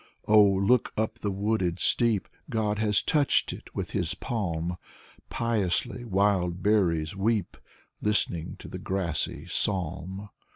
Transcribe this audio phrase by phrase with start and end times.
[0.27, 4.77] Oh, look up the wooded steep— God has touched it with his palm;
[5.29, 7.59] Piously wild berries weep, ^
[8.01, 10.29] listening to the grassy psalm.